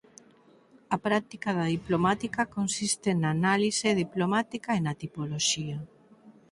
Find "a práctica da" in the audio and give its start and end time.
0.95-1.65